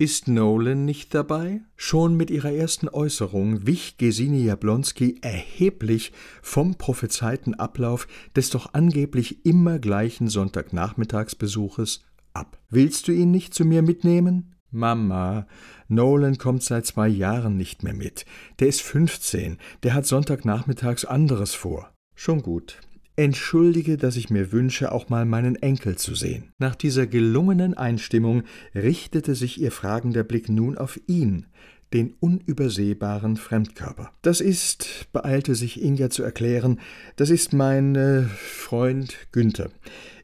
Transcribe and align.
Ist 0.00 0.28
Nolan 0.28 0.86
nicht 0.86 1.14
dabei? 1.14 1.60
Schon 1.76 2.16
mit 2.16 2.30
ihrer 2.30 2.52
ersten 2.52 2.88
Äußerung 2.88 3.66
wich 3.66 3.98
Gesine 3.98 4.38
Jablonski 4.38 5.18
erheblich 5.20 6.12
vom 6.40 6.76
prophezeiten 6.76 7.54
Ablauf 7.56 8.08
des 8.34 8.48
doch 8.48 8.72
angeblich 8.72 9.44
immer 9.44 9.78
gleichen 9.78 10.28
Sonntagnachmittagsbesuches 10.28 12.02
ab. 12.32 12.56
Willst 12.70 13.08
du 13.08 13.12
ihn 13.12 13.30
nicht 13.30 13.52
zu 13.52 13.66
mir 13.66 13.82
mitnehmen? 13.82 14.54
Mama, 14.70 15.46
Nolan 15.88 16.38
kommt 16.38 16.62
seit 16.62 16.86
zwei 16.86 17.08
Jahren 17.08 17.58
nicht 17.58 17.82
mehr 17.82 17.92
mit. 17.92 18.24
Der 18.58 18.68
ist 18.68 18.80
15, 18.80 19.58
der 19.82 19.92
hat 19.92 20.06
Sonntagnachmittags 20.06 21.04
anderes 21.04 21.52
vor. 21.52 21.92
Schon 22.14 22.40
gut. 22.40 22.80
Entschuldige, 23.20 23.98
dass 23.98 24.16
ich 24.16 24.30
mir 24.30 24.50
wünsche, 24.50 24.92
auch 24.92 25.10
mal 25.10 25.26
meinen 25.26 25.54
Enkel 25.56 25.96
zu 25.96 26.14
sehen. 26.14 26.54
Nach 26.58 26.74
dieser 26.74 27.06
gelungenen 27.06 27.74
Einstimmung 27.74 28.44
richtete 28.74 29.34
sich 29.34 29.60
ihr 29.60 29.72
fragender 29.72 30.24
Blick 30.24 30.48
nun 30.48 30.78
auf 30.78 30.98
ihn, 31.06 31.44
den 31.92 32.14
unübersehbaren 32.18 33.36
Fremdkörper. 33.36 34.10
Das 34.22 34.40
ist, 34.40 35.08
beeilte 35.12 35.54
sich 35.54 35.82
Inga 35.82 36.08
zu 36.08 36.22
erklären, 36.22 36.80
das 37.16 37.28
ist 37.28 37.52
mein 37.52 37.94
äh, 37.94 38.22
Freund 38.22 39.14
Günther. 39.32 39.68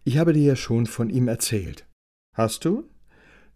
Ich 0.05 0.17
habe 0.17 0.33
dir 0.33 0.45
ja 0.45 0.57
schon 0.57 0.87
von 0.87 1.11
ihm 1.11 1.29
erzählt. 1.29 1.85
Hast 2.35 2.65
du? 2.65 2.89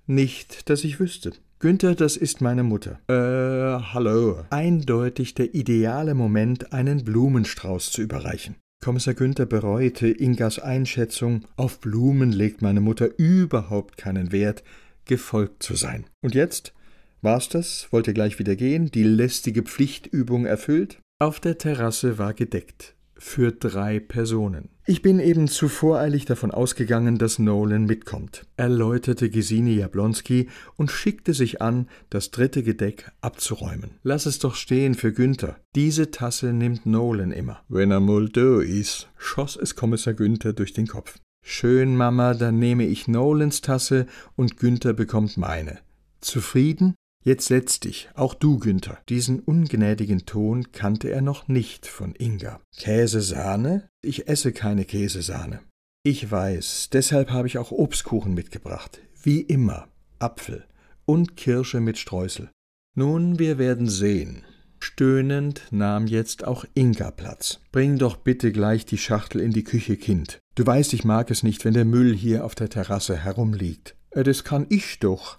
Nicht, 0.05 0.69
dass 0.69 0.85
ich 0.85 1.01
wüsste. 1.01 1.33
Günther, 1.61 1.95
das 1.95 2.19
ist 2.19 2.43
meine 2.43 2.63
Mutter. 2.63 3.01
Äh, 3.09 3.83
hallo. 3.95 4.45
Eindeutig 4.51 5.33
der 5.33 5.55
ideale 5.55 6.15
Moment, 6.15 6.75
einen 6.75 7.07
Blumenstrauß 7.07 7.91
zu 7.91 8.03
überreichen. 8.03 8.57
Kommissar 8.83 9.13
Günther 9.13 9.45
bereute 9.45 10.09
Ingas 10.09 10.59
Einschätzung, 10.59 11.45
auf 11.57 11.81
Blumen 11.81 12.33
legt 12.33 12.63
meine 12.63 12.81
Mutter 12.81 13.11
überhaupt 13.19 13.99
keinen 13.99 14.33
Wert, 14.33 14.65
gefolgt 15.05 15.63
zu 15.63 15.75
sein. 15.75 16.07
Und 16.23 16.35
jetzt? 16.35 16.73
War's 17.21 17.51
das? 17.51 17.93
Wollte 17.93 18.15
gleich 18.15 18.39
wieder 18.39 18.57
gehen? 18.57 18.91
Die 18.91 19.03
lästige 19.03 19.65
Pflichtübung 19.65 20.47
erfüllt? 20.47 20.99
Auf 21.19 21.41
der 21.41 21.59
Terrasse 21.59 22.17
war 22.17 22.33
gedeckt 22.33 22.95
für 23.21 23.53
drei 23.53 24.01
Personen. 24.01 24.71
Ich 24.87 25.03
bin 25.03 25.21
eben 25.21 25.47
zu 25.47 25.69
voreilig 25.69 26.25
davon 26.25 26.51
ausgegangen, 26.51 27.19
dass 27.19 27.39
Nolan 27.39 27.85
mitkommt, 27.85 28.47
erläuterte 28.57 29.29
Gesine 29.29 29.73
Jablonski 29.73 30.49
und 30.77 30.91
schickte 30.91 31.35
sich 31.35 31.61
an, 31.61 31.87
das 32.09 32.31
dritte 32.31 32.63
Gedeck 32.63 33.13
abzuräumen. 33.21 33.91
Lass 34.03 34.25
es 34.25 34.39
doch 34.39 34.55
stehen 34.55 34.95
für 34.95 35.13
Günther. 35.13 35.59
Diese 35.75 36.11
Tasse 36.11 36.55
nimmt 36.55 36.87
Nolan 36.87 37.31
immer. 37.31 37.61
Wenn 37.69 37.91
er 37.91 38.01
mal 38.01 38.29
da 38.31 38.63
ist, 38.63 39.11
schoss 39.19 39.55
es 39.57 39.77
Kommissar 39.77 40.15
Günther 40.15 40.55
durch 40.55 40.73
den 40.73 40.87
Kopf. 40.87 41.19
Schön, 41.43 41.97
Mama, 41.97 42.33
dann 42.35 42.59
nehme 42.59 42.87
ich 42.87 43.07
Nolans 43.07 43.61
Tasse 43.61 44.07
und 44.35 44.57
Günther 44.57 44.95
bekommt 44.95 45.37
meine. 45.37 45.79
Zufrieden? 46.21 46.95
Jetzt 47.23 47.49
setz 47.49 47.81
dich, 47.81 48.09
auch 48.15 48.33
du, 48.33 48.59
Günther. 48.59 48.99
Diesen 49.11 49.41
ungnädigen 49.41 50.25
Ton 50.25 50.73
kannte 50.73 51.11
er 51.11 51.21
noch 51.21 51.49
nicht 51.49 51.87
von 51.87 52.15
Inga. 52.15 52.61
Käsesahne? 52.79 53.91
Ich 54.01 54.27
esse 54.29 54.53
keine 54.53 54.87
Käsesahne. 54.87 55.61
Ich 56.03 56.31
weiß, 56.31 56.89
deshalb 56.93 57.31
habe 57.31 57.47
ich 57.47 57.59
auch 57.59 57.73
Obstkuchen 57.73 58.33
mitgebracht. 58.33 59.01
Wie 59.23 59.43
immer. 59.43 59.89
Apfel 60.19 60.65
und 61.05 61.37
Kirsche 61.37 61.81
mit 61.81 61.99
Streusel. 61.99 62.51
Nun, 62.97 63.39
wir 63.39 63.59
werden 63.59 63.89
sehen. 63.89 64.45
Stöhnend 64.79 65.63
nahm 65.71 66.07
jetzt 66.07 66.45
auch 66.45 66.65
Inga 66.75 67.11
Platz. 67.11 67.61
Bring 67.71 67.99
doch 67.99 68.17
bitte 68.17 68.51
gleich 68.51 68.87
die 68.87 68.97
Schachtel 68.97 69.43
in 69.43 69.53
die 69.53 69.65
Küche, 69.65 69.99
Kind. 69.99 70.39
Du 70.55 70.65
weißt, 70.65 70.95
ich 70.95 71.05
mag 71.05 71.31
es 71.31 71.43
nicht, 71.43 71.67
wenn 71.67 71.75
der 71.75 71.85
Müll 71.85 72.17
hier 72.17 72.47
auf 72.47 72.55
der 72.55 72.71
Terrasse 72.71 73.17
herumliegt. 73.17 73.95
Äh, 74.11 74.23
das 74.23 74.43
kann 74.43 74.67
ich 74.71 74.99
doch, 75.01 75.39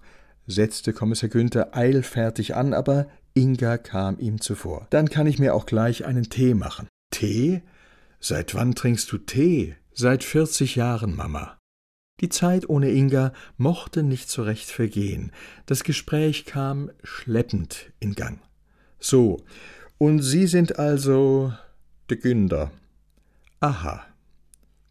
setzte 0.52 0.94
Kommissar 0.94 1.30
Günther 1.30 1.76
eilfertig 1.76 2.56
an, 2.56 2.74
aber 2.74 3.08
Inga 3.34 3.78
kam 3.78 4.20
ihm 4.20 4.42
zuvor. 4.42 4.88
Dann 4.90 5.10
kann 5.10 5.28
ich 5.28 5.40
mir 5.40 5.56
auch 5.56 5.66
gleich 5.66 6.06
einen 6.06 6.30
Tee 6.30 6.54
machen. 6.54 6.88
Tee? 7.12 7.62
Seit 8.20 8.54
wann 8.54 8.76
trinkst 8.76 9.12
du 9.12 9.18
Tee? 9.18 9.76
Seit 9.94 10.24
vierzig 10.24 10.76
Jahren, 10.76 11.16
Mama. 11.16 11.58
Die 12.20 12.30
Zeit 12.30 12.70
ohne 12.70 12.92
Inga 12.92 13.34
mochte 13.58 14.04
nicht 14.04 14.30
so 14.30 14.44
recht 14.44 14.70
vergehen. 14.70 15.32
Das 15.66 15.84
Gespräch 15.84 16.46
kam 16.46 16.92
schleppend 17.04 17.92
in 18.00 18.14
Gang. 18.14 18.40
So, 19.00 19.44
und 19.98 20.20
Sie 20.22 20.48
sind 20.48 20.78
also 20.78 21.54
de 22.10 22.18
Günder. 22.18 22.72
Aha. 23.60 24.06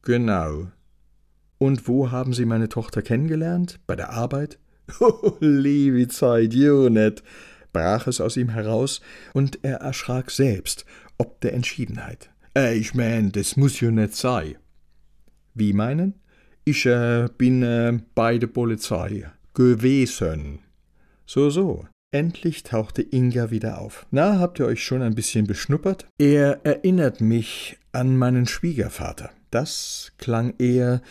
Genau. 0.02 0.68
Und 1.58 1.86
wo 1.86 2.10
haben 2.10 2.32
Sie 2.32 2.46
meine 2.46 2.68
Tochter 2.68 3.02
kennengelernt? 3.02 3.80
Bei 3.86 3.94
der 3.94 4.10
Arbeit? 4.10 4.58
Oh, 5.00 5.36
liebe 5.40 6.08
Zeit, 6.08 6.54
jo 6.54 6.88
net, 6.88 7.22
brach 7.72 8.06
es 8.06 8.20
aus 8.20 8.36
ihm 8.36 8.50
heraus, 8.50 9.00
und 9.32 9.58
er 9.62 9.76
erschrak 9.76 10.30
selbst, 10.30 10.84
ob 11.18 11.40
der 11.40 11.54
Entschiedenheit. 11.54 12.30
Äh, 12.56 12.76
ich 12.76 12.94
mein, 12.94 13.32
das 13.32 13.56
muss 13.56 13.80
jo 13.80 13.90
net 13.90 14.14
sei. 14.14 14.56
Wie 15.54 15.72
meinen? 15.72 16.14
Ich 16.64 16.86
äh, 16.86 17.28
bin 17.36 17.62
äh, 17.62 17.98
bei 18.14 18.38
der 18.38 18.48
Polizei 18.48 19.30
gewesen. 19.54 20.60
So, 21.26 21.50
so. 21.50 21.86
Endlich 22.12 22.64
tauchte 22.64 23.02
Inga 23.02 23.52
wieder 23.52 23.80
auf. 23.80 24.06
Na, 24.10 24.40
habt 24.40 24.58
ihr 24.58 24.66
euch 24.66 24.82
schon 24.82 25.00
ein 25.00 25.14
bisschen 25.14 25.46
beschnuppert? 25.46 26.06
Er 26.18 26.60
erinnert 26.64 27.20
mich 27.20 27.78
an 27.92 28.16
meinen 28.16 28.46
Schwiegervater. 28.46 29.30
Das 29.52 30.12
klang 30.18 30.54
eher 30.58 31.02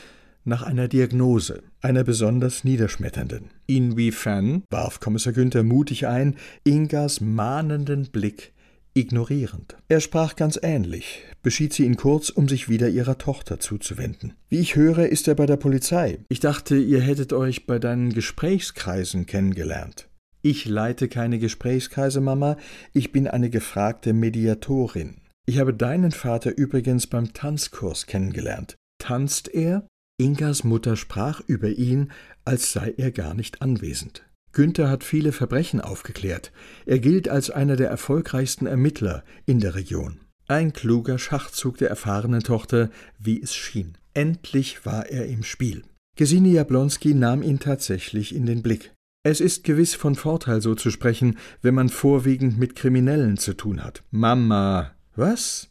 nach 0.44 0.63
einer 0.63 0.90
Diagnose, 0.90 1.63
einer 1.81 2.03
besonders 2.03 2.66
niederschmetternden. 2.66 3.50
Inwiefern, 3.69 4.63
warf 4.72 5.00
Kommissar 5.00 5.31
Günther 5.31 5.62
mutig 5.62 6.07
ein, 6.07 6.38
Ingas 6.63 7.22
mahnenden 7.22 8.09
Blick 8.12 8.52
ignorierend. 8.96 9.78
Er 9.88 10.02
sprach 10.02 10.35
ganz 10.35 10.59
ähnlich, 10.63 11.24
beschied 11.44 11.72
sie 11.74 11.85
ihn 11.85 11.96
kurz, 11.96 12.31
um 12.31 12.50
sich 12.50 12.68
wieder 12.68 12.90
ihrer 12.90 13.19
Tochter 13.19 13.59
zuzuwenden. 13.59 14.34
Wie 14.50 14.58
ich 14.58 14.75
höre, 14.75 15.08
ist 15.08 15.28
er 15.28 15.35
bei 15.35 15.46
der 15.46 15.58
Polizei. 15.58 16.18
Ich 16.29 16.40
dachte, 16.40 16.78
ihr 16.78 17.00
hättet 17.00 17.31
euch 17.31 17.68
bei 17.68 17.78
deinen 17.78 18.12
Gesprächskreisen 18.12 19.28
kennengelernt. 19.28 20.09
Ich 20.41 20.66
leite 20.66 21.08
keine 21.08 21.38
Gesprächskreise, 21.38 22.22
Mama, 22.22 22.58
ich 22.91 23.12
bin 23.12 23.28
eine 23.28 23.52
gefragte 23.52 24.13
Mediatorin. 24.13 25.22
Ich 25.46 25.59
habe 25.59 25.75
deinen 25.75 26.12
Vater 26.12 26.58
übrigens 26.58 27.06
beim 27.06 27.34
Tanzkurs 27.34 28.08
kennengelernt. 28.08 28.78
Tanzt 29.00 29.47
er? 29.47 29.88
Ingas 30.19 30.66
Mutter 30.66 30.97
sprach 30.97 31.41
über 31.47 31.69
ihn, 31.69 32.12
als 32.44 32.74
sei 32.74 32.94
er 32.97 33.12
gar 33.12 33.34
nicht 33.34 33.62
anwesend. 33.62 34.25
Günther 34.52 34.90
hat 34.90 35.03
viele 35.03 35.31
Verbrechen 35.31 35.80
aufgeklärt. 35.80 36.52
Er 36.85 37.00
gilt 37.00 37.30
als 37.30 37.50
einer 37.50 37.78
der 37.78 37.90
erfolgreichsten 37.90 38.66
Ermittler 38.66 39.24
in 39.46 39.59
der 39.59 39.75
Region. 39.75 40.19
Ein 40.47 40.74
kluger 40.74 41.19
Schachzug 41.19 41.78
der 41.78 41.90
erfahrenen 41.90 42.41
Tochter, 42.41 42.90
wie 43.18 43.41
es 43.41 43.56
schien. 43.56 43.97
Endlich 44.13 44.85
war 44.85 45.06
er 45.06 45.28
im 45.28 45.44
Spiel. 45.44 45.84
Gesine 46.18 46.50
Jablonski 46.50 47.13
nahm 47.13 47.41
ihn 47.41 47.59
tatsächlich 47.59 48.35
in 48.35 48.46
den 48.46 48.62
Blick. 48.62 48.91
Es 49.24 49.40
ist 49.40 49.63
gewiss 49.63 49.96
von 49.96 50.16
Vorteil, 50.16 50.62
so 50.62 50.75
zu 50.75 50.91
sprechen, 50.91 51.38
wenn 51.62 51.75
man 51.75 51.88
vorwiegend 51.88 52.58
mit 52.58 52.75
Kriminellen 52.75 53.38
zu 53.38 53.53
tun 53.53 53.84
hat. 53.84 54.03
Mama. 54.12 54.91
Was? 55.16 55.69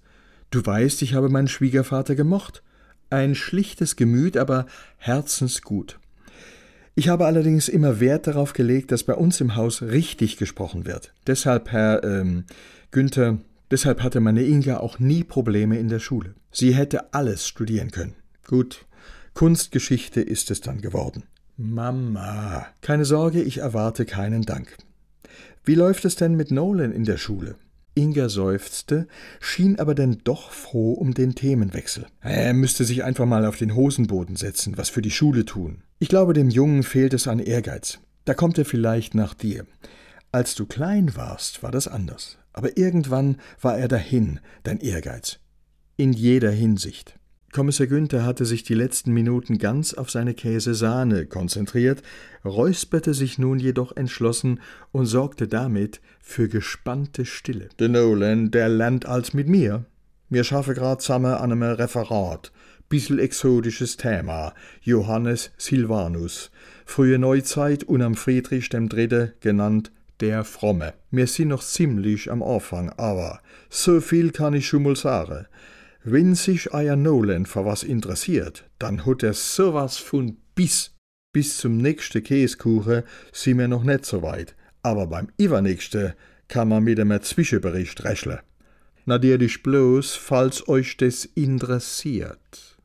Du 0.51 0.65
weißt, 0.65 1.03
ich 1.03 1.13
habe 1.13 1.29
meinen 1.29 1.49
Schwiegervater 1.49 2.15
gemocht. 2.15 2.63
Ein 3.11 3.35
schlichtes 3.35 3.97
Gemüt, 3.97 4.37
aber 4.37 4.67
herzensgut. 4.99 5.99
Ich 6.95 7.09
habe 7.09 7.27
allerdings 7.27 7.69
immer 7.69 8.01
Wert 8.01 8.27
darauf 8.27 8.53
gelegt, 8.53 8.91
dass 8.91 9.05
bei 9.05 9.15
uns 9.15 9.41
im 9.41 9.55
Haus 9.55 9.83
richtig 9.83 10.37
gesprochen 10.37 10.85
wird. 10.85 11.15
Deshalb, 11.27 11.71
Herr 11.71 12.03
ähm, 12.03 12.45
Günther, 12.91 13.39
deshalb 13.71 14.03
hatte 14.03 14.21
meine 14.21 14.43
Inga 14.43 14.79
auch 14.79 14.99
nie 14.99 15.23
Probleme 15.23 15.79
in 15.79 15.89
der 15.89 16.01
Schule. 16.01 16.35
Sie 16.51 16.75
hätte 16.75 17.15
alles 17.15 17.47
studieren 17.47 17.93
können. 17.93 18.15
Gut, 18.47 18.85
Kunstgeschichte 19.33 20.21
ist 20.21 20.51
es 20.51 20.61
dann 20.61 20.81
geworden. 20.81 21.23
Mama, 21.57 22.67
keine 22.81 23.05
Sorge, 23.05 23.43
ich 23.43 23.59
erwarte 23.59 24.05
keinen 24.05 24.43
Dank. 24.43 24.77
Wie 25.65 25.77
läuft 25.77 26.05
es 26.05 26.17
denn 26.17 26.35
mit 26.35 26.51
Nolan 26.51 26.93
in 26.93 27.05
der 27.05 27.17
Schule? 27.17 27.55
Inga 27.99 28.29
seufzte, 28.29 29.09
schien 29.41 29.81
aber 29.81 29.97
denn 29.97 30.19
doch 30.23 30.53
froh 30.53 30.93
um 30.93 31.15
den 31.15 31.35
Themenwechsel. 31.35 32.07
Er 32.21 32.55
müsste 32.55 32.85
sich 32.85 33.03
einfach 33.03 33.27
mal 33.27 33.45
auf 33.45 33.57
den 33.57 33.75
Hosenboden 33.75 34.37
setzen, 34.37 34.79
was 34.79 34.89
für 34.89 35.03
die 35.03 35.11
Schule 35.11 35.45
tun. 35.45 35.83
Ich 35.99 36.09
glaube, 36.09 36.33
dem 36.33 36.49
Jungen 36.49 36.85
fehlt 36.85 37.13
es 37.13 37.27
an 37.27 37.41
Ehrgeiz. 37.41 37.99
Da 38.25 38.35
kommt 38.35 38.57
er 38.57 38.65
vielleicht 38.65 39.17
nach 39.17 39.35
dir. 39.35 39.67
Als 40.31 40.55
du 40.55 40.65
klein 40.65 41.17
warst, 41.17 41.65
war 41.65 41.73
das 41.73 41.89
anders. 41.89 42.39
Aber 42.53 42.77
irgendwann 42.77 43.39
war 43.61 43.77
er 43.77 43.89
dahin, 43.89 44.39
dein 44.63 44.79
Ehrgeiz. 44.79 45.41
In 45.97 46.13
jeder 46.13 46.53
Hinsicht. 46.53 47.18
Kommissar 47.53 47.87
Günther 47.87 48.25
hatte 48.25 48.45
sich 48.45 48.63
die 48.63 48.75
letzten 48.75 49.13
Minuten 49.13 49.57
ganz 49.59 49.95
auf 49.95 50.11
seine 50.11 50.35
Käsesahne 50.35 51.27
konzentriert, 51.27 52.03
räusperte 52.45 53.15
sich 53.15 53.39
nun 53.39 53.59
jedoch 53.59 53.97
entschlossen 53.97 54.61
und 54.93 55.07
sorgte 55.07 55.49
damit 55.49 56.01
für 56.21 56.49
gespannte 56.49 57.25
Stille. 57.25 57.71
De 57.81 57.89
Nolan, 57.89 58.51
der 58.51 58.69
lernt 58.69 59.07
als 59.07 59.33
mit 59.33 59.49
mir. 59.49 59.87
Mir 60.29 60.45
schaffe 60.45 60.75
grad 60.75 61.01
zusammen 61.01 61.33
an 61.33 61.53
einem 61.53 61.63
Referat. 61.63 62.53
Bissel 62.91 63.19
exotisches 63.19 63.97
Thema. 63.97 64.53
Johannes 64.83 65.51
Silvanus. 65.57 66.51
Frühe 66.85 67.19
Neuzeit 67.19 67.85
und 67.85 68.03
am 68.03 68.15
Friedrich 68.15 68.69
dem 68.69 68.91
Dritte 68.91 69.35
genannt 69.41 69.91
der 70.21 70.45
Fromme. 70.45 70.95
Wir 71.11 71.27
sind 71.27 71.49
noch 71.49 71.63
ziemlich 71.63 72.31
am 72.31 72.43
Anfang, 72.43 72.91
aber 72.97 73.41
so 73.71 74.01
viel 74.01 74.33
kann 74.33 74.55
ich 74.55 74.67
schon 74.67 74.83
mal 74.83 74.97
sagen. 74.97 75.47
Wenn 76.05 76.35
sich 76.35 76.73
euer 76.73 76.97
Nolan 76.97 77.45
für 77.45 77.65
was 77.65 77.83
interessiert, 77.83 78.65
dann 78.79 79.05
hat 79.05 79.23
er 79.23 79.35
sowas 79.35 79.97
von 79.99 80.37
Biss. 80.55 80.95
Bis 81.33 81.59
zum 81.59 81.77
nächsten 81.77 82.23
Käsekuchen 82.23 83.03
sind 83.33 83.59
wir 83.59 83.69
noch 83.69 83.85
nicht 83.85 84.07
so 84.07 84.23
weit, 84.23 84.55
aber 84.83 85.07
beim 85.09 85.29
übernächsten 85.37 86.15
kann 86.47 86.69
man 86.69 86.85
mit 86.85 86.99
einem 86.99 87.21
Zwischenbericht 87.21 88.05
rechnen. 88.05 88.39
Natürlich 89.05 89.63
bloß, 89.63 90.15
falls 90.15 90.69
euch 90.69 90.97
das 90.97 91.25
interessiert. 91.25 92.78